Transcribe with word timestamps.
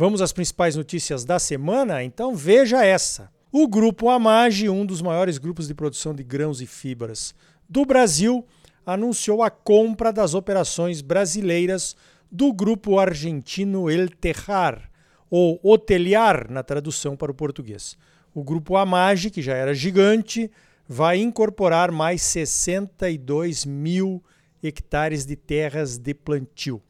Vamos 0.00 0.22
às 0.22 0.32
principais 0.32 0.76
notícias 0.76 1.24
da 1.24 1.40
semana? 1.40 2.04
Então 2.04 2.32
veja 2.32 2.84
essa. 2.84 3.32
O 3.50 3.66
grupo 3.66 4.08
Amage, 4.08 4.68
um 4.68 4.86
dos 4.86 5.02
maiores 5.02 5.38
grupos 5.38 5.66
de 5.66 5.74
produção 5.74 6.14
de 6.14 6.22
grãos 6.22 6.60
e 6.60 6.68
fibras 6.68 7.34
do 7.68 7.84
Brasil, 7.84 8.46
anunciou 8.86 9.42
a 9.42 9.50
compra 9.50 10.12
das 10.12 10.34
operações 10.34 11.00
brasileiras 11.00 11.96
do 12.30 12.52
grupo 12.52 13.00
argentino 13.00 13.90
El 13.90 14.08
Tejar, 14.08 14.88
ou 15.28 15.58
Hoteliar 15.64 16.48
na 16.48 16.62
tradução 16.62 17.16
para 17.16 17.32
o 17.32 17.34
português. 17.34 17.98
O 18.32 18.44
grupo 18.44 18.76
Amage, 18.76 19.30
que 19.30 19.42
já 19.42 19.56
era 19.56 19.74
gigante, 19.74 20.48
vai 20.86 21.18
incorporar 21.18 21.90
mais 21.90 22.22
62 22.22 23.64
mil 23.64 24.22
hectares 24.62 25.26
de 25.26 25.34
terras 25.34 25.98
de 25.98 26.14
plantio 26.14 26.80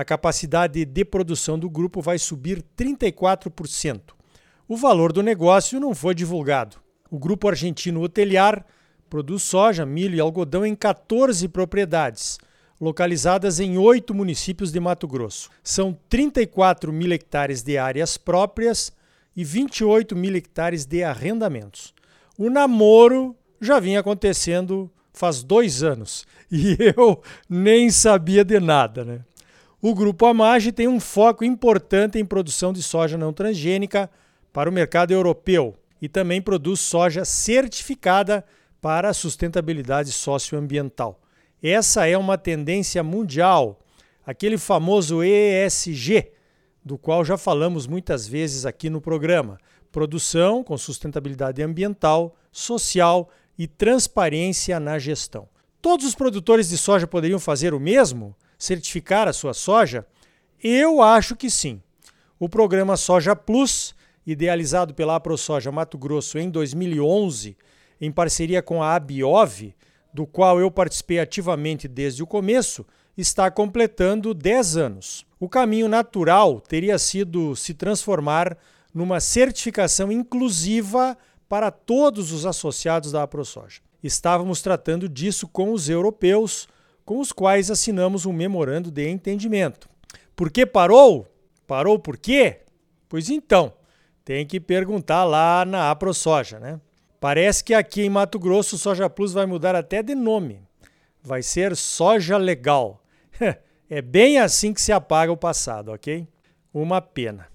a 0.00 0.04
capacidade 0.04 0.82
de 0.82 1.04
produção 1.04 1.58
do 1.58 1.68
grupo 1.68 2.00
vai 2.00 2.18
subir 2.18 2.64
34%. 2.74 4.00
O 4.66 4.74
valor 4.74 5.12
do 5.12 5.22
negócio 5.22 5.78
não 5.78 5.94
foi 5.94 6.14
divulgado. 6.14 6.78
O 7.10 7.18
grupo 7.18 7.48
argentino 7.48 8.00
Hoteliar 8.00 8.64
produz 9.10 9.42
soja, 9.42 9.84
milho 9.84 10.16
e 10.16 10.20
algodão 10.20 10.64
em 10.64 10.74
14 10.74 11.46
propriedades, 11.48 12.38
localizadas 12.80 13.60
em 13.60 13.76
oito 13.76 14.14
municípios 14.14 14.72
de 14.72 14.80
Mato 14.80 15.06
Grosso. 15.06 15.50
São 15.62 15.94
34 16.08 16.90
mil 16.90 17.12
hectares 17.12 17.62
de 17.62 17.76
áreas 17.76 18.16
próprias 18.16 18.90
e 19.36 19.44
28 19.44 20.16
mil 20.16 20.34
hectares 20.34 20.86
de 20.86 21.04
arrendamentos. 21.04 21.92
O 22.38 22.48
namoro 22.48 23.36
já 23.60 23.78
vinha 23.78 24.00
acontecendo 24.00 24.90
faz 25.12 25.42
dois 25.42 25.82
anos 25.82 26.24
e 26.50 26.76
eu 26.96 27.22
nem 27.46 27.90
sabia 27.90 28.42
de 28.42 28.58
nada, 28.58 29.04
né? 29.04 29.20
O 29.82 29.94
grupo 29.94 30.26
Amage 30.26 30.72
tem 30.72 30.86
um 30.86 31.00
foco 31.00 31.42
importante 31.42 32.18
em 32.18 32.24
produção 32.24 32.70
de 32.70 32.82
soja 32.82 33.16
não 33.16 33.32
transgênica 33.32 34.10
para 34.52 34.68
o 34.68 34.72
mercado 34.72 35.10
europeu 35.10 35.74
e 36.02 36.08
também 36.08 36.42
produz 36.42 36.80
soja 36.80 37.24
certificada 37.24 38.44
para 38.78 39.08
a 39.08 39.14
sustentabilidade 39.14 40.12
socioambiental. 40.12 41.18
Essa 41.62 42.06
é 42.06 42.16
uma 42.18 42.36
tendência 42.36 43.02
mundial, 43.02 43.80
aquele 44.26 44.58
famoso 44.58 45.22
ESG, 45.24 46.30
do 46.84 46.98
qual 46.98 47.24
já 47.24 47.38
falamos 47.38 47.86
muitas 47.86 48.28
vezes 48.28 48.66
aqui 48.66 48.90
no 48.90 49.00
programa. 49.00 49.58
Produção 49.90 50.62
com 50.62 50.76
sustentabilidade 50.76 51.62
ambiental, 51.62 52.36
social 52.52 53.30
e 53.58 53.66
transparência 53.66 54.78
na 54.78 54.98
gestão. 54.98 55.48
Todos 55.80 56.04
os 56.04 56.14
produtores 56.14 56.68
de 56.68 56.76
soja 56.76 57.06
poderiam 57.06 57.38
fazer 57.38 57.72
o 57.72 57.80
mesmo? 57.80 58.36
Certificar 58.60 59.26
a 59.26 59.32
sua 59.32 59.54
soja? 59.54 60.06
Eu 60.62 61.02
acho 61.02 61.34
que 61.34 61.50
sim. 61.50 61.82
O 62.38 62.48
programa 62.48 62.96
Soja 62.96 63.34
Plus, 63.34 63.94
idealizado 64.26 64.94
pela 64.94 65.16
AproSoja 65.16 65.72
Mato 65.72 65.98
Grosso 65.98 66.38
em 66.38 66.50
2011, 66.50 67.56
em 68.00 68.12
parceria 68.12 68.62
com 68.62 68.82
a 68.82 68.94
Abiov, 68.94 69.74
do 70.12 70.26
qual 70.26 70.60
eu 70.60 70.70
participei 70.70 71.18
ativamente 71.18 71.88
desde 71.88 72.22
o 72.22 72.26
começo, 72.26 72.86
está 73.16 73.50
completando 73.50 74.34
10 74.34 74.76
anos. 74.76 75.26
O 75.38 75.48
caminho 75.48 75.88
natural 75.88 76.60
teria 76.60 76.98
sido 76.98 77.56
se 77.56 77.72
transformar 77.72 78.56
numa 78.92 79.20
certificação 79.20 80.12
inclusiva 80.12 81.16
para 81.48 81.70
todos 81.70 82.32
os 82.32 82.44
associados 82.44 83.12
da 83.12 83.22
AproSoja. 83.22 83.80
Estávamos 84.02 84.62
tratando 84.62 85.08
disso 85.08 85.48
com 85.48 85.72
os 85.72 85.88
europeus, 85.88 86.68
com 87.10 87.18
os 87.18 87.32
quais 87.32 87.72
assinamos 87.72 88.24
um 88.24 88.32
memorando 88.32 88.88
de 88.88 89.08
entendimento. 89.08 89.88
Por 90.36 90.48
que 90.48 90.64
parou? 90.64 91.26
Parou 91.66 91.98
por 91.98 92.16
quê? 92.16 92.60
Pois 93.08 93.28
então, 93.28 93.72
tem 94.24 94.46
que 94.46 94.60
perguntar 94.60 95.24
lá 95.24 95.64
na 95.64 95.90
AproSoja, 95.90 96.60
né? 96.60 96.80
Parece 97.18 97.64
que 97.64 97.74
aqui 97.74 98.02
em 98.02 98.08
Mato 98.08 98.38
Grosso 98.38 98.76
o 98.76 98.78
Soja 98.78 99.10
Plus 99.10 99.32
vai 99.32 99.44
mudar 99.44 99.74
até 99.74 100.04
de 100.04 100.14
nome. 100.14 100.62
Vai 101.20 101.42
ser 101.42 101.74
Soja 101.74 102.36
Legal. 102.36 103.02
é 103.90 104.00
bem 104.00 104.38
assim 104.38 104.72
que 104.72 104.80
se 104.80 104.92
apaga 104.92 105.32
o 105.32 105.36
passado, 105.36 105.90
ok? 105.90 106.28
Uma 106.72 107.00
pena. 107.00 107.48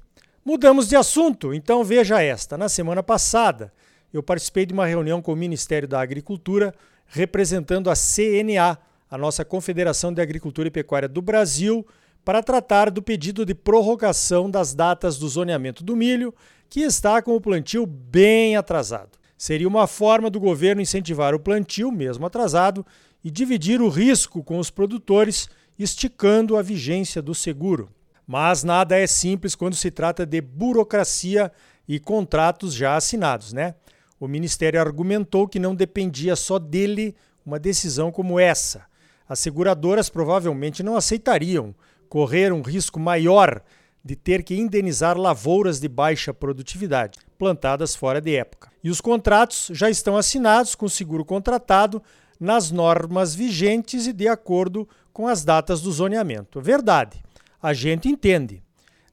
Mudamos 0.43 0.89
de 0.89 0.97
assunto, 0.97 1.53
então 1.53 1.81
veja 1.81 2.21
esta. 2.21 2.57
Na 2.57 2.67
semana 2.67 3.01
passada, 3.01 3.71
eu 4.11 4.21
participei 4.21 4.65
de 4.65 4.73
uma 4.73 4.85
reunião 4.85 5.21
com 5.21 5.31
o 5.31 5.37
Ministério 5.37 5.87
da 5.87 6.01
Agricultura 6.01 6.75
representando 7.07 7.89
a 7.89 7.93
CNA, 7.93 8.77
a 9.15 9.17
nossa 9.17 9.45
Confederação 9.45 10.13
de 10.13 10.21
Agricultura 10.21 10.67
e 10.67 10.71
Pecuária 10.71 11.07
do 11.07 11.21
Brasil 11.21 11.87
para 12.25 12.43
tratar 12.43 12.91
do 12.91 13.01
pedido 13.01 13.45
de 13.45 13.55
prorrogação 13.55 14.51
das 14.51 14.73
datas 14.73 15.17
do 15.17 15.29
zoneamento 15.29 15.85
do 15.85 15.95
milho, 15.95 16.35
que 16.69 16.81
está 16.81 17.21
com 17.21 17.33
o 17.33 17.39
plantio 17.39 17.85
bem 17.85 18.57
atrasado. 18.57 19.17
Seria 19.37 19.69
uma 19.69 19.87
forma 19.87 20.29
do 20.29 20.37
governo 20.37 20.81
incentivar 20.81 21.33
o 21.33 21.39
plantio, 21.39 21.93
mesmo 21.93 22.25
atrasado, 22.25 22.85
e 23.23 23.31
dividir 23.31 23.81
o 23.81 23.87
risco 23.87 24.43
com 24.43 24.59
os 24.59 24.69
produtores, 24.69 25.47
esticando 25.79 26.57
a 26.57 26.61
vigência 26.61 27.21
do 27.21 27.33
seguro. 27.33 27.89
Mas 28.27 28.65
nada 28.65 28.97
é 28.97 29.07
simples 29.07 29.55
quando 29.55 29.77
se 29.77 29.91
trata 29.91 30.25
de 30.25 30.41
burocracia 30.41 31.49
e 31.87 32.01
contratos 32.01 32.73
já 32.73 32.97
assinados, 32.97 33.53
né? 33.53 33.75
O 34.19 34.27
ministério 34.27 34.81
argumentou 34.81 35.47
que 35.47 35.57
não 35.57 35.73
dependia 35.73 36.35
só 36.35 36.59
dele 36.59 37.15
uma 37.45 37.57
decisão 37.57 38.11
como 38.11 38.37
essa 38.37 38.93
as 39.27 39.39
seguradoras 39.39 40.09
provavelmente 40.09 40.83
não 40.83 40.95
aceitariam 40.95 41.73
correr 42.07 42.53
um 42.53 42.61
risco 42.61 42.99
maior 42.99 43.61
de 44.03 44.15
ter 44.15 44.43
que 44.43 44.55
indenizar 44.55 45.17
lavouras 45.17 45.79
de 45.79 45.87
baixa 45.87 46.31
produtividade, 46.31 47.19
plantadas 47.39 47.95
fora 47.95 48.21
de 48.21 48.35
época. 48.35 48.71
E 48.83 48.89
os 48.89 49.01
contratos 49.01 49.69
já 49.71 49.89
estão 49.89 50.15
assinados 50.15 50.75
com 50.75 50.87
seguro 50.87 51.25
contratado 51.25 52.01
nas 52.39 52.69
normas 52.69 53.33
vigentes 53.33 54.05
e 54.05 54.13
de 54.13 54.27
acordo 54.27 54.87
com 55.11 55.27
as 55.27 55.43
datas 55.43 55.81
do 55.81 55.91
zoneamento. 55.91 56.61
Verdade, 56.61 57.23
a 57.59 57.73
gente 57.73 58.07
entende. 58.07 58.61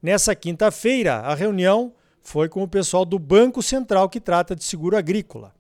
Nessa 0.03 0.35
quinta-feira, 0.35 1.21
a 1.21 1.35
reunião 1.35 1.95
foi 2.21 2.49
com 2.49 2.63
o 2.63 2.69
pessoal 2.69 3.07
do 3.07 3.19
Banco 3.19 3.63
Central 3.63 4.11
que 4.11 4.21
trata 4.21 4.55
de 4.55 4.65
seguro 4.65 4.97
agrícola. 4.97 5.55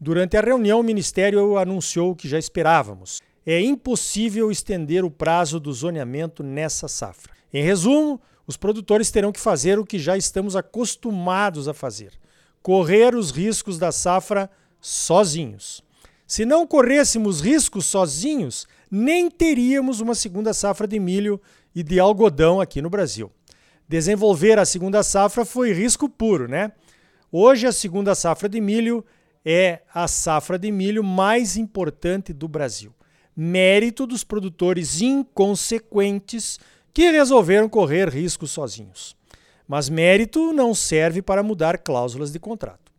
Durante 0.00 0.36
a 0.36 0.40
reunião, 0.40 0.80
o 0.80 0.84
Ministério 0.84 1.56
anunciou 1.56 2.10
o 2.10 2.16
que 2.16 2.28
já 2.28 2.38
esperávamos 2.38 3.20
é 3.44 3.60
impossível 3.60 4.50
estender 4.50 5.04
o 5.04 5.10
prazo 5.10 5.58
do 5.58 5.72
zoneamento 5.72 6.42
nessa 6.42 6.86
safra. 6.86 7.32
Em 7.52 7.62
resumo, 7.62 8.20
os 8.46 8.56
produtores 8.56 9.10
terão 9.10 9.32
que 9.32 9.40
fazer 9.40 9.78
o 9.78 9.84
que 9.84 9.98
já 9.98 10.16
estamos 10.16 10.56
acostumados 10.56 11.68
a 11.68 11.74
fazer: 11.74 12.12
correr 12.62 13.14
os 13.14 13.30
riscos 13.30 13.78
da 13.78 13.90
safra 13.90 14.50
sozinhos. 14.80 15.82
Se 16.26 16.44
não 16.44 16.66
corrêssemos 16.66 17.40
riscos 17.40 17.84
sozinhos, 17.84 18.66
nem 18.90 19.30
teríamos 19.30 20.00
uma 20.00 20.14
segunda 20.14 20.54
safra 20.54 20.86
de 20.86 20.98
milho 20.98 21.40
e 21.74 21.82
de 21.82 22.00
algodão 22.00 22.60
aqui 22.60 22.80
no 22.80 22.88
Brasil. 22.88 23.30
Desenvolver 23.88 24.58
a 24.58 24.64
segunda 24.64 25.02
safra 25.02 25.44
foi 25.44 25.72
risco 25.72 26.08
puro, 26.08 26.48
né? 26.48 26.72
Hoje 27.30 27.66
a 27.66 27.72
segunda 27.72 28.14
safra 28.14 28.48
de 28.48 28.60
milho 28.60 29.04
é 29.44 29.82
a 29.92 30.06
safra 30.06 30.58
de 30.58 30.70
milho 30.70 31.02
mais 31.02 31.56
importante 31.56 32.32
do 32.32 32.46
Brasil 32.46 32.94
mérito 33.36 34.06
dos 34.06 34.22
produtores 34.22 35.00
inconsequentes 35.00 36.60
que 36.92 37.10
resolveram 37.10 37.68
correr 37.68 38.08
riscos 38.08 38.50
sozinhos. 38.50 39.16
Mas 39.66 39.88
mérito 39.88 40.52
não 40.52 40.74
serve 40.74 41.22
para 41.22 41.42
mudar 41.42 41.78
cláusulas 41.78 42.30
de 42.30 42.38
contrato. 42.38 42.92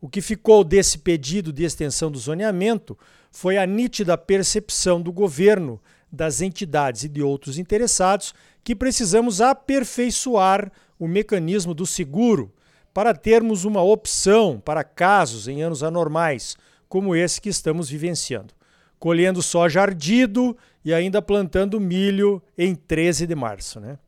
O 0.00 0.08
que 0.08 0.20
ficou 0.20 0.62
desse 0.62 0.98
pedido 0.98 1.52
de 1.52 1.64
extensão 1.64 2.10
do 2.10 2.18
zoneamento 2.18 2.96
foi 3.32 3.56
a 3.56 3.66
nítida 3.66 4.16
percepção 4.16 5.00
do 5.00 5.12
governo, 5.12 5.80
das 6.10 6.40
entidades 6.40 7.04
e 7.04 7.08
de 7.08 7.22
outros 7.22 7.58
interessados 7.58 8.34
que 8.62 8.76
precisamos 8.76 9.40
aperfeiçoar 9.40 10.70
o 10.98 11.08
mecanismo 11.08 11.74
do 11.74 11.86
seguro 11.86 12.52
para 12.92 13.14
termos 13.14 13.64
uma 13.64 13.82
opção 13.82 14.60
para 14.62 14.84
casos 14.84 15.48
em 15.48 15.62
anos 15.62 15.82
anormais, 15.82 16.56
como 16.88 17.14
esse 17.14 17.40
que 17.40 17.48
estamos 17.48 17.88
vivenciando 17.88 18.57
colhendo 18.98 19.42
soja 19.42 19.82
ardido 19.82 20.56
e 20.84 20.92
ainda 20.92 21.22
plantando 21.22 21.80
milho 21.80 22.42
em 22.56 22.74
13 22.74 23.26
de 23.26 23.34
março. 23.34 23.80
Né? 23.80 23.98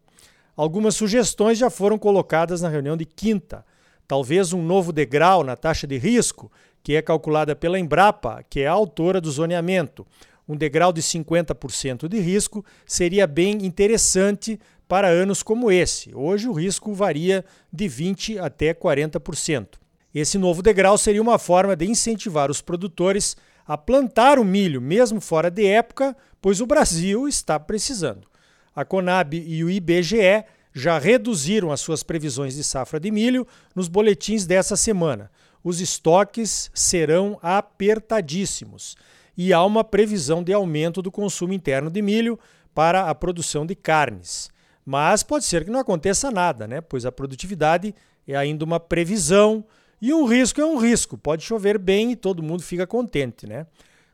Algumas 0.56 0.96
sugestões 0.96 1.58
já 1.58 1.70
foram 1.70 1.98
colocadas 1.98 2.60
na 2.60 2.69
reunião 2.69 2.96
de 2.96 3.04
quinta. 3.04 3.64
talvez 4.06 4.52
um 4.52 4.60
novo 4.60 4.92
degrau 4.92 5.44
na 5.44 5.54
taxa 5.54 5.87
de 5.87 5.96
risco, 5.96 6.50
que 6.82 6.96
é 6.96 7.02
calculada 7.02 7.54
pela 7.54 7.78
Embrapa, 7.78 8.44
que 8.50 8.60
é 8.60 8.66
a 8.66 8.72
autora 8.72 9.20
do 9.20 9.31
zoneamento. 9.31 10.04
Um 10.48 10.56
degrau 10.56 10.92
de 10.92 11.00
50% 11.00 12.08
de 12.08 12.19
risco 12.19 12.64
seria 12.84 13.25
bem 13.25 13.64
interessante 13.64 14.58
para 14.88 15.06
anos 15.06 15.44
como 15.44 15.70
esse. 15.70 16.10
Hoje 16.12 16.48
o 16.48 16.52
risco 16.52 16.92
varia 16.92 17.44
de 17.72 17.87
20 17.87 18.40
até 18.40 18.75
40%. 18.75 19.78
Esse 20.12 20.37
novo 20.37 20.60
degrau 20.60 20.98
seria 20.98 21.22
uma 21.22 21.38
forma 21.38 21.76
de 21.76 21.87
incentivar 21.87 22.50
os 22.50 22.60
produtores 22.60 23.37
a 23.70 23.78
plantar 23.78 24.37
o 24.37 24.44
milho 24.44 24.81
mesmo 24.81 25.20
fora 25.20 25.49
de 25.49 25.64
época, 25.64 26.17
pois 26.43 26.61
o 26.61 26.67
Brasil 26.67 27.28
está 27.28 27.56
precisando. 27.61 28.26
A 28.75 28.84
Conab 28.84 29.37
e 29.37 29.62
o 29.62 29.70
IBGE 29.70 30.44
já 30.75 30.99
reduziram 30.99 31.70
as 31.70 31.81
suas 31.81 32.02
previsões 32.02 32.56
de 32.56 32.64
safra 32.64 32.99
de 32.99 33.12
milho 33.12 33.46
nos 33.72 33.87
boletins 33.87 34.44
dessa 34.44 34.75
semana. 34.76 35.31
Os 35.62 35.81
estoques 35.81 36.69
serão 36.75 37.38
apertadíssimos 37.40 38.96
e 39.37 39.52
há 39.52 39.64
uma 39.64 39.84
previsão 39.84 40.43
de 40.43 40.52
aumento 40.52 41.00
do 41.00 41.12
consumo 41.12 41.52
interno 41.52 41.88
de 41.88 42.02
milho 42.02 42.40
para 42.75 43.08
a 43.08 43.14
produção 43.14 43.64
de 43.64 43.76
carnes. 43.76 44.50
Mas 44.84 45.23
pode 45.23 45.44
ser 45.44 45.64
que 45.64 45.70
não 45.70 45.78
aconteça 45.78 46.28
nada, 46.28 46.66
né? 46.66 46.81
pois 46.81 47.06
a 47.06 47.12
produtividade 47.12 47.94
é 48.26 48.34
ainda 48.34 48.64
uma 48.64 48.81
previsão 48.81 49.64
e 50.00 50.14
um 50.14 50.25
risco 50.25 50.61
é 50.61 50.64
um 50.64 50.79
risco. 50.79 51.19
Pode 51.19 51.44
chover 51.44 51.79
bem 51.79 52.12
e 52.12 52.17
todo 52.17 52.43
mundo 52.43 52.62
fica 52.62 52.87
contente. 52.87 53.47
Né? 53.47 53.67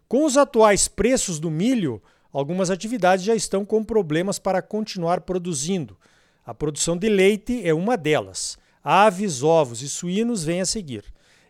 Com 0.08 0.24
os 0.24 0.36
atuais 0.36 0.88
preços 0.88 1.38
do 1.38 1.50
milho, 1.50 2.02
algumas 2.32 2.70
atividades 2.70 3.24
já 3.24 3.34
estão 3.34 3.64
com 3.64 3.84
problemas 3.84 4.38
para 4.38 4.60
continuar 4.60 5.20
produzindo. 5.20 5.96
A 6.44 6.54
produção 6.54 6.96
de 6.96 7.08
leite 7.08 7.66
é 7.66 7.74
uma 7.74 7.96
delas. 7.96 8.58
Aves, 8.82 9.42
ovos 9.42 9.82
e 9.82 9.88
suínos 9.88 10.44
vêm 10.44 10.60
a 10.60 10.66
seguir. 10.66 11.04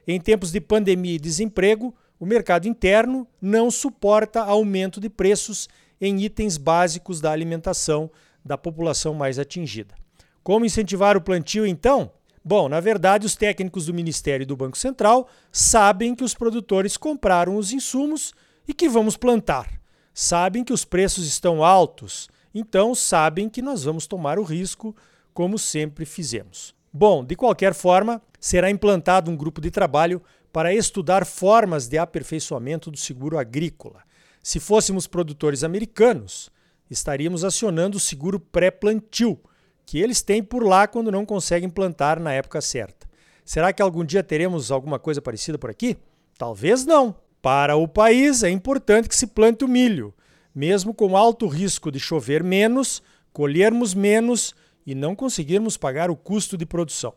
Em 0.06 0.21
tempos 0.21 0.53
de 0.53 0.61
pandemia 0.61 1.17
e 1.17 1.19
desemprego, 1.19 1.94
o 2.19 2.25
mercado 2.25 2.67
interno 2.67 3.27
não 3.41 3.71
suporta 3.71 4.41
aumento 4.43 5.00
de 5.00 5.11
preços 5.11 5.69
em 6.00 6.21
itens 6.23 6.56
básicos 6.56 7.21
da 7.21 7.31
alimentação 7.31 8.11
da 8.44 8.56
população 8.56 9.12
mais 9.12 9.38
atingida. 9.38 9.94
Como 10.43 10.65
incentivar 10.65 11.17
o 11.17 11.21
plantio 11.21 11.67
então? 11.67 12.11
Bom, 12.49 12.69
na 12.69 12.79
verdade, 12.79 13.27
os 13.27 13.35
técnicos 13.35 13.87
do 13.87 13.93
Ministério 13.93 14.45
e 14.45 14.47
do 14.47 14.57
Banco 14.57 14.79
Central 14.79 15.29
sabem 15.51 16.15
que 16.15 16.23
os 16.23 16.33
produtores 16.33 16.97
compraram 16.97 17.57
os 17.57 17.73
insumos 17.73 18.33
e 18.69 18.73
que 18.73 18.89
vamos 18.89 19.17
plantar. 19.17 19.81
Sabem 20.15 20.63
que 20.63 20.73
os 20.73 20.85
preços 20.85 21.27
estão 21.27 21.65
altos, 21.65 22.29
então 22.55 22.95
sabem 22.95 23.49
que 23.49 23.61
nós 23.61 23.83
vamos 23.83 24.07
tomar 24.07 24.39
o 24.39 24.45
risco, 24.45 24.95
como 25.35 25.59
sempre 25.59 26.05
fizemos. 26.05 26.73
Bom, 26.93 27.25
de 27.25 27.35
qualquer 27.35 27.75
forma, 27.75 28.23
será 28.39 28.71
implantado 28.71 29.29
um 29.29 29.37
grupo 29.37 29.61
de 29.61 29.73
trabalho 29.73 30.23
para 30.53 30.73
estudar 30.73 31.27
formas 31.27 31.89
de 31.89 31.99
aperfeiçoamento 31.99 32.93
do 32.93 32.97
seguro 32.97 33.39
agrícola. 33.39 34.05
Se 34.41 34.61
fôssemos 34.61 35.09
produtores 35.09 35.65
americanos, 35.65 36.49
estaríamos 36.89 37.43
acionando 37.43 37.97
o 37.97 38.01
seguro 38.01 38.39
pré-plantio, 38.39 39.37
que 39.87 39.99
eles 39.99 40.21
têm 40.21 40.43
por 40.43 40.62
lá 40.62 40.87
quando 40.87 41.11
não 41.12 41.25
conseguem 41.25 41.71
plantar 41.71 42.21
na 42.21 42.33
época 42.33 42.61
certa. 42.61 43.09
Será 43.44 43.73
que 43.73 43.81
algum 43.81 44.05
dia 44.05 44.23
teremos 44.23 44.71
alguma 44.71 44.99
coisa 44.99 45.23
parecida 45.23 45.56
por 45.56 45.71
aqui? 45.71 45.97
Talvez 46.37 46.85
não. 46.85 47.15
Para 47.41 47.77
o 47.77 47.87
país 47.87 48.43
é 48.43 48.50
importante 48.50 49.09
que 49.09 49.17
se 49.17 49.29
plante 49.29 49.65
o 49.65 49.69
milho, 49.69 50.12
mesmo 50.55 50.93
com 50.93 51.17
alto 51.17 51.47
risco 51.47 51.91
de 51.91 52.00
chover 52.00 52.43
menos, 52.43 53.00
colhermos 53.33 53.94
menos 53.94 54.55
e 54.85 54.94
não 54.94 55.15
conseguirmos 55.15 55.77
pagar 55.77 56.11
o 56.11 56.17
custo 56.17 56.59
de 56.59 56.67
produção. 56.67 57.15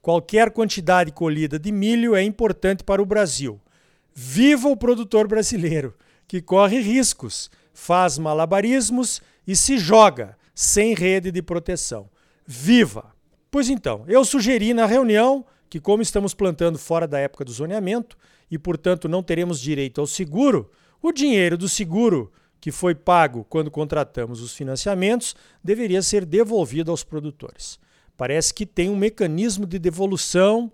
Qualquer 0.00 0.50
quantidade 0.52 1.12
colhida 1.12 1.58
de 1.58 1.72
milho 1.72 2.14
é 2.14 2.22
importante 2.22 2.84
para 2.84 3.02
o 3.02 3.06
Brasil. 3.06 3.60
Viva 4.14 4.68
o 4.68 4.76
produtor 4.76 5.26
brasileiro, 5.26 5.94
que 6.28 6.40
corre 6.40 6.80
riscos 6.80 7.50
faz 7.72 8.18
malabarismos 8.18 9.22
e 9.46 9.56
se 9.56 9.78
joga 9.78 10.36
sem 10.54 10.94
rede 10.94 11.30
de 11.30 11.42
proteção. 11.42 12.08
Viva! 12.46 13.14
Pois 13.50 13.68
então, 13.68 14.04
eu 14.08 14.24
sugeri 14.24 14.72
na 14.72 14.86
reunião 14.86 15.44
que, 15.68 15.80
como 15.80 16.02
estamos 16.02 16.34
plantando 16.34 16.78
fora 16.78 17.06
da 17.06 17.18
época 17.18 17.44
do 17.44 17.52
zoneamento 17.52 18.16
e, 18.50 18.58
portanto, 18.58 19.08
não 19.08 19.22
teremos 19.22 19.60
direito 19.60 20.00
ao 20.00 20.06
seguro, 20.06 20.70
o 21.02 21.12
dinheiro 21.12 21.56
do 21.56 21.68
seguro 21.68 22.32
que 22.60 22.70
foi 22.70 22.94
pago 22.94 23.44
quando 23.48 23.70
contratamos 23.70 24.40
os 24.40 24.54
financiamentos 24.54 25.34
deveria 25.64 26.00
ser 26.00 26.24
devolvido 26.24 26.90
aos 26.90 27.02
produtores. 27.02 27.78
Parece 28.16 28.54
que 28.54 28.64
tem 28.64 28.88
um 28.88 28.96
mecanismo 28.96 29.66
de 29.66 29.78
devolução, 29.78 30.70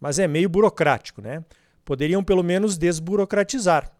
mas 0.00 0.18
é 0.18 0.28
meio 0.28 0.48
burocrático, 0.48 1.20
né? 1.20 1.44
Poderiam 1.84 2.22
pelo 2.22 2.42
menos 2.42 2.78
desburocratizar. 2.78 3.90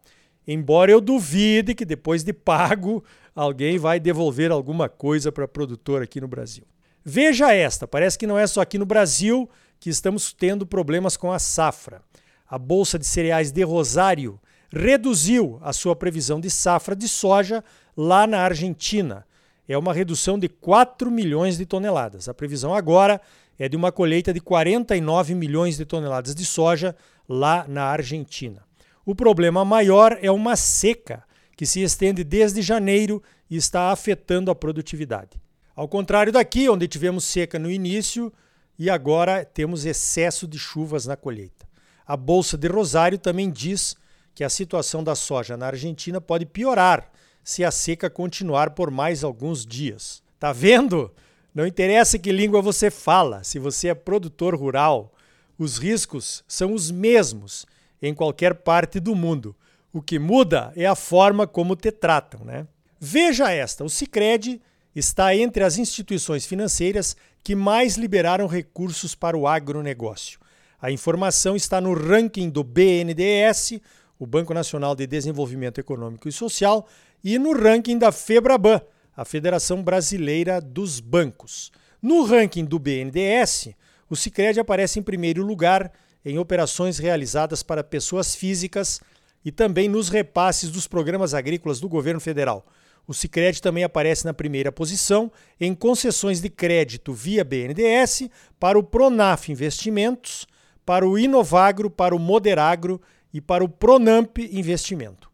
Embora 0.46 0.92
eu 0.92 1.00
duvide 1.00 1.74
que 1.74 1.84
depois 1.84 2.22
de 2.22 2.32
pago 2.32 3.02
alguém 3.34 3.78
vai 3.78 3.98
devolver 3.98 4.50
alguma 4.50 4.88
coisa 4.88 5.32
para 5.32 5.48
produtor 5.48 6.02
aqui 6.02 6.20
no 6.20 6.28
Brasil. 6.28 6.64
Veja 7.04 7.52
esta, 7.52 7.86
parece 7.86 8.18
que 8.18 8.26
não 8.26 8.38
é 8.38 8.46
só 8.46 8.60
aqui 8.60 8.78
no 8.78 8.86
Brasil 8.86 9.48
que 9.78 9.90
estamos 9.90 10.32
tendo 10.32 10.66
problemas 10.66 11.16
com 11.16 11.30
a 11.32 11.38
safra. 11.38 12.00
A 12.48 12.58
Bolsa 12.58 12.98
de 12.98 13.06
Cereais 13.06 13.52
de 13.52 13.62
Rosário 13.62 14.40
reduziu 14.70 15.58
a 15.62 15.72
sua 15.72 15.94
previsão 15.94 16.40
de 16.40 16.48
safra 16.50 16.96
de 16.96 17.08
soja 17.08 17.62
lá 17.96 18.26
na 18.26 18.40
Argentina. 18.40 19.26
É 19.68 19.76
uma 19.76 19.92
redução 19.92 20.38
de 20.38 20.48
4 20.48 21.10
milhões 21.10 21.56
de 21.56 21.66
toneladas. 21.66 22.28
A 22.28 22.34
previsão 22.34 22.74
agora 22.74 23.20
é 23.58 23.68
de 23.68 23.76
uma 23.76 23.92
colheita 23.92 24.32
de 24.32 24.40
49 24.40 25.34
milhões 25.34 25.76
de 25.76 25.84
toneladas 25.84 26.34
de 26.34 26.44
soja 26.44 26.94
lá 27.28 27.64
na 27.68 27.84
Argentina. 27.84 28.62
O 29.06 29.14
problema 29.14 29.64
maior 29.64 30.18
é 30.20 30.30
uma 30.30 30.56
seca 30.56 31.22
que 31.56 31.66
se 31.66 31.82
estende 31.82 32.24
desde 32.24 32.62
janeiro 32.62 33.22
e 33.48 33.56
está 33.56 33.90
afetando 33.90 34.50
a 34.50 34.54
produtividade. 34.54 35.40
Ao 35.74 35.88
contrário 35.88 36.32
daqui, 36.32 36.68
onde 36.68 36.86
tivemos 36.86 37.24
seca 37.24 37.58
no 37.58 37.70
início 37.70 38.32
e 38.78 38.90
agora 38.90 39.44
temos 39.44 39.84
excesso 39.84 40.46
de 40.46 40.58
chuvas 40.58 41.06
na 41.06 41.16
colheita. 41.16 41.66
A 42.06 42.16
Bolsa 42.16 42.56
de 42.56 42.68
Rosário 42.68 43.18
também 43.18 43.50
diz 43.50 43.96
que 44.34 44.44
a 44.44 44.48
situação 44.48 45.02
da 45.02 45.14
soja 45.14 45.56
na 45.56 45.66
Argentina 45.66 46.20
pode 46.20 46.44
piorar 46.44 47.10
se 47.42 47.64
a 47.64 47.70
seca 47.70 48.10
continuar 48.10 48.70
por 48.70 48.90
mais 48.90 49.22
alguns 49.22 49.64
dias. 49.64 50.22
Tá 50.38 50.52
vendo? 50.52 51.12
Não 51.54 51.66
interessa 51.66 52.18
que 52.18 52.32
língua 52.32 52.60
você 52.60 52.90
fala, 52.90 53.44
se 53.44 53.58
você 53.58 53.88
é 53.88 53.94
produtor 53.94 54.56
rural, 54.56 55.14
os 55.56 55.78
riscos 55.78 56.42
são 56.48 56.72
os 56.72 56.90
mesmos 56.90 57.64
em 58.02 58.12
qualquer 58.12 58.54
parte 58.54 58.98
do 58.98 59.14
mundo. 59.14 59.54
O 59.94 60.02
que 60.02 60.18
muda 60.18 60.72
é 60.74 60.86
a 60.86 60.96
forma 60.96 61.46
como 61.46 61.76
te 61.76 61.92
tratam, 61.92 62.44
né? 62.44 62.66
Veja 62.98 63.52
esta, 63.52 63.84
o 63.84 63.88
Sicredi 63.88 64.60
está 64.92 65.36
entre 65.36 65.62
as 65.62 65.78
instituições 65.78 66.44
financeiras 66.44 67.16
que 67.44 67.54
mais 67.54 67.96
liberaram 67.96 68.48
recursos 68.48 69.14
para 69.14 69.38
o 69.38 69.46
agronegócio. 69.46 70.40
A 70.82 70.90
informação 70.90 71.54
está 71.54 71.80
no 71.80 71.94
ranking 71.94 72.50
do 72.50 72.64
BNDES, 72.64 73.80
o 74.18 74.26
Banco 74.26 74.52
Nacional 74.52 74.96
de 74.96 75.06
Desenvolvimento 75.06 75.78
Econômico 75.78 76.28
e 76.28 76.32
Social, 76.32 76.88
e 77.22 77.38
no 77.38 77.52
ranking 77.52 77.96
da 77.96 78.10
FEBRABAN, 78.10 78.80
a 79.16 79.24
Federação 79.24 79.80
Brasileira 79.80 80.60
dos 80.60 80.98
Bancos. 80.98 81.70
No 82.02 82.24
ranking 82.24 82.64
do 82.64 82.80
BNDES, 82.80 83.68
o 84.10 84.16
Sicredi 84.16 84.58
aparece 84.58 84.98
em 84.98 85.04
primeiro 85.04 85.44
lugar 85.44 85.92
em 86.24 86.36
operações 86.36 86.98
realizadas 86.98 87.62
para 87.62 87.84
pessoas 87.84 88.34
físicas 88.34 89.00
e 89.44 89.52
também 89.52 89.88
nos 89.88 90.08
repasses 90.08 90.70
dos 90.70 90.86
programas 90.86 91.34
agrícolas 91.34 91.80
do 91.80 91.88
governo 91.88 92.20
federal. 92.20 92.64
O 93.06 93.12
Sicredi 93.12 93.60
também 93.60 93.84
aparece 93.84 94.24
na 94.24 94.32
primeira 94.32 94.72
posição 94.72 95.30
em 95.60 95.74
concessões 95.74 96.40
de 96.40 96.48
crédito 96.48 97.12
via 97.12 97.44
BNDES 97.44 98.30
para 98.58 98.78
o 98.78 98.82
Pronaf 98.82 99.50
Investimentos, 99.50 100.46
para 100.86 101.06
o 101.06 101.18
Inovagro, 101.18 101.90
para 101.90 102.16
o 102.16 102.18
Moderagro 102.18 103.00
e 103.32 103.40
para 103.40 103.62
o 103.62 103.68
Pronamp 103.68 104.38
Investimento. 104.38 105.30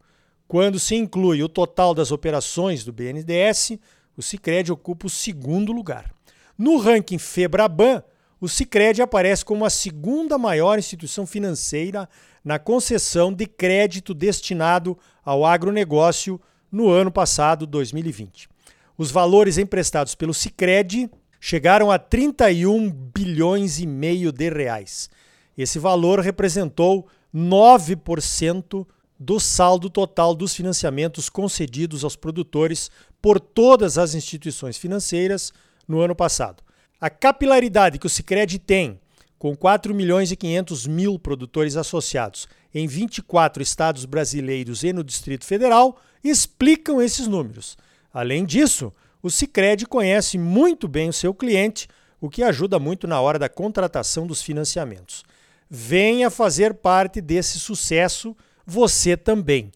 Quando 0.47 0.79
se 0.79 0.95
inclui 0.95 1.41
o 1.41 1.47
total 1.47 1.93
das 1.93 2.11
operações 2.11 2.83
do 2.83 2.91
BNDES, 2.91 3.77
o 4.17 4.21
Sicredi 4.21 4.69
ocupa 4.69 5.07
o 5.07 5.09
segundo 5.09 5.71
lugar. 5.71 6.13
No 6.57 6.77
ranking 6.77 7.17
Febraban, 7.17 8.03
o 8.39 8.49
Sicredi 8.49 9.01
aparece 9.01 9.45
como 9.45 9.63
a 9.63 9.69
segunda 9.69 10.37
maior 10.37 10.77
instituição 10.77 11.25
financeira 11.25 12.09
na 12.43 12.57
concessão 12.59 13.31
de 13.31 13.45
crédito 13.45 14.13
destinado 14.13 14.97
ao 15.23 15.45
agronegócio 15.45 16.39
no 16.71 16.89
ano 16.89 17.11
passado, 17.11 17.67
2020. 17.67 18.49
Os 18.97 19.11
valores 19.11 19.57
emprestados 19.57 20.15
pelo 20.15 20.33
Sicredi 20.33 21.09
chegaram 21.39 21.89
a 21.89 21.97
31 21.97 22.91
bilhões 22.91 23.79
e 23.79 23.87
meio 23.87 24.31
de 24.31 24.49
reais. 24.49 25.09
Esse 25.57 25.79
valor 25.79 26.19
representou 26.19 27.07
9% 27.33 28.85
do 29.19 29.39
saldo 29.39 29.89
total 29.89 30.35
dos 30.35 30.55
financiamentos 30.55 31.29
concedidos 31.29 32.03
aos 32.03 32.15
produtores 32.15 32.91
por 33.19 33.39
todas 33.39 33.97
as 33.97 34.13
instituições 34.13 34.77
financeiras 34.77 35.51
no 35.87 35.99
ano 35.99 36.15
passado. 36.15 36.63
A 36.99 37.09
capilaridade 37.09 37.97
que 37.97 38.05
o 38.05 38.09
Sicredi 38.09 38.59
tem 38.59 39.00
com 39.41 39.55
4 39.55 39.91
milhões 39.95 40.31
e 40.31 40.35
500 40.35 40.85
mil 40.85 41.17
produtores 41.17 41.75
associados 41.75 42.47
em 42.71 42.85
24 42.85 43.63
estados 43.63 44.05
brasileiros 44.05 44.83
e 44.83 44.93
no 44.93 45.03
Distrito 45.03 45.45
Federal, 45.45 45.99
explicam 46.23 47.01
esses 47.01 47.25
números. 47.25 47.75
Além 48.13 48.45
disso, 48.45 48.93
o 49.19 49.31
Sicredi 49.31 49.87
conhece 49.87 50.37
muito 50.37 50.87
bem 50.87 51.09
o 51.09 51.13
seu 51.13 51.33
cliente, 51.33 51.87
o 52.19 52.29
que 52.29 52.43
ajuda 52.43 52.77
muito 52.77 53.07
na 53.07 53.19
hora 53.19 53.39
da 53.39 53.49
contratação 53.49 54.27
dos 54.27 54.43
financiamentos. 54.43 55.23
Venha 55.67 56.29
fazer 56.29 56.75
parte 56.75 57.19
desse 57.19 57.59
sucesso 57.59 58.37
você 58.63 59.17
também. 59.17 59.71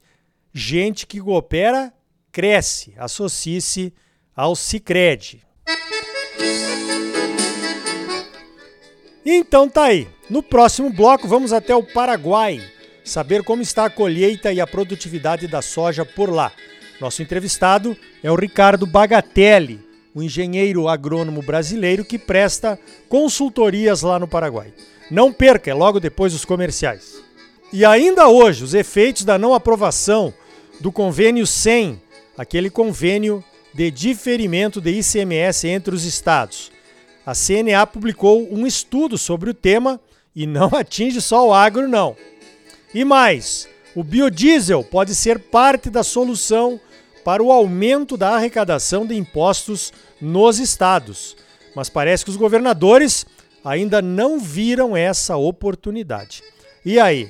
Gente 0.53 1.07
que 1.07 1.19
coopera 1.19 1.91
cresce. 2.31 2.93
Associe-se 2.99 3.91
ao 4.35 4.55
Sicredi. 4.55 5.43
Então 9.25 9.67
tá 9.67 9.85
aí. 9.85 10.07
No 10.29 10.43
próximo 10.43 10.91
bloco 10.91 11.27
vamos 11.27 11.51
até 11.51 11.75
o 11.75 11.81
Paraguai, 11.81 12.61
saber 13.03 13.43
como 13.43 13.61
está 13.61 13.85
a 13.85 13.89
colheita 13.89 14.53
e 14.53 14.61
a 14.61 14.67
produtividade 14.67 15.47
da 15.47 15.61
soja 15.61 16.05
por 16.05 16.29
lá. 16.31 16.51
Nosso 17.01 17.21
entrevistado 17.23 17.97
é 18.23 18.31
o 18.31 18.35
Ricardo 18.35 18.85
Bagatelli, 18.85 19.79
o 20.13 20.21
engenheiro 20.21 20.87
agrônomo 20.87 21.41
brasileiro 21.41 22.05
que 22.05 22.19
presta 22.19 22.79
consultorias 23.09 24.03
lá 24.03 24.19
no 24.19 24.27
Paraguai. 24.27 24.71
Não 25.09 25.33
perca, 25.33 25.69
é 25.69 25.73
logo 25.73 25.99
depois 25.99 26.33
dos 26.33 26.45
comerciais. 26.45 27.21
E 27.73 27.83
ainda 27.83 28.27
hoje, 28.27 28.63
os 28.63 28.73
efeitos 28.73 29.23
da 29.23 29.37
não 29.37 29.53
aprovação 29.53 30.33
do 30.79 30.91
convênio 30.91 31.45
100, 31.45 32.01
aquele 32.37 32.69
convênio 32.69 33.43
de 33.73 33.91
diferimento 33.91 34.79
de 34.79 34.91
ICMS 34.91 35.67
entre 35.67 35.93
os 35.93 36.05
estados. 36.05 36.74
A 37.25 37.33
CNA 37.33 37.87
publicou 37.87 38.47
um 38.51 38.67
estudo 38.67 39.17
sobre 39.17 39.49
o 39.49 39.53
tema 39.53 39.99
e 40.35 40.45
não 40.45 40.67
atinge 40.75 41.21
só 41.21 41.47
o 41.47 41.53
agro, 41.53 41.87
não. 41.87 42.15
E 42.93 43.03
mais, 43.03 43.67
o 43.95 44.03
biodiesel 44.03 44.83
pode 44.83 45.15
ser 45.15 45.39
parte 45.39 45.89
da 45.89 46.03
solução 46.03 46.79
para 47.23 47.41
o 47.41 47.51
aumento 47.51 48.15
da 48.15 48.35
arrecadação 48.35 49.05
de 49.05 49.15
impostos 49.15 49.91
nos 50.21 50.59
estados. 50.59 51.35
Mas 51.75 51.89
parece 51.89 52.23
que 52.23 52.29
os 52.29 52.37
governadores 52.37 53.25
ainda 53.63 54.01
não 54.01 54.39
viram 54.39 54.95
essa 54.95 55.35
oportunidade. 55.35 56.43
E 56.85 56.99
aí, 56.99 57.29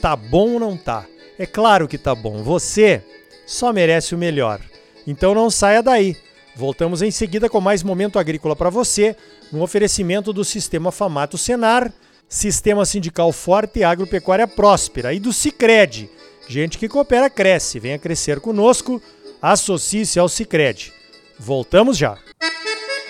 tá 0.00 0.16
bom 0.16 0.54
ou 0.54 0.60
não 0.60 0.76
tá? 0.76 1.04
É 1.38 1.44
claro 1.44 1.86
que 1.86 1.98
tá 1.98 2.14
bom. 2.14 2.42
Você 2.42 3.02
só 3.46 3.72
merece 3.72 4.14
o 4.14 4.18
melhor. 4.18 4.60
Então 5.06 5.34
não 5.34 5.50
saia 5.50 5.82
daí. 5.82 6.16
Voltamos 6.56 7.02
em 7.02 7.10
seguida 7.10 7.50
com 7.50 7.60
mais 7.60 7.82
momento 7.82 8.18
agrícola 8.18 8.56
para 8.56 8.70
você, 8.70 9.14
no 9.52 9.62
oferecimento 9.62 10.32
do 10.32 10.42
Sistema 10.42 10.90
Famato 10.90 11.36
Senar, 11.36 11.92
Sistema 12.28 12.86
Sindical 12.86 13.30
Forte 13.30 13.80
e 13.80 13.84
Agropecuária 13.84 14.48
Próspera 14.48 15.12
e 15.12 15.20
do 15.20 15.32
Sicredi. 15.32 16.10
Gente 16.48 16.78
que 16.78 16.88
coopera 16.88 17.28
cresce. 17.28 17.78
Venha 17.78 17.98
crescer 17.98 18.40
conosco. 18.40 19.02
Associe-se 19.40 20.18
ao 20.18 20.28
Sicredi. 20.28 20.92
Voltamos 21.38 21.98
já. 21.98 22.18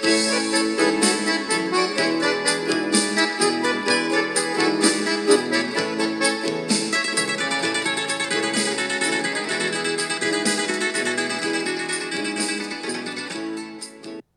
Música 0.03 0.46